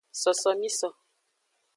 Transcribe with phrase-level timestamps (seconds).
[0.21, 0.87] Sosomiso.